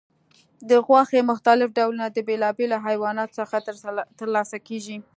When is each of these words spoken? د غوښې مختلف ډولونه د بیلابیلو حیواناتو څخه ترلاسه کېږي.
د 0.69 0.71
غوښې 0.87 1.21
مختلف 1.31 1.67
ډولونه 1.77 2.05
د 2.11 2.17
بیلابیلو 2.27 2.83
حیواناتو 2.85 3.37
څخه 3.39 3.55
ترلاسه 4.19 4.57
کېږي. 4.67 4.97